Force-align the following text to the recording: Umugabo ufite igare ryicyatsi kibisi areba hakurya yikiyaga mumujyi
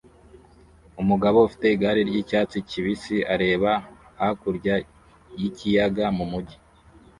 Umugabo 1.01 1.37
ufite 1.47 1.65
igare 1.75 2.01
ryicyatsi 2.09 2.57
kibisi 2.69 3.17
areba 3.33 3.71
hakurya 4.19 4.75
yikiyaga 5.39 6.05
mumujyi 6.17 6.57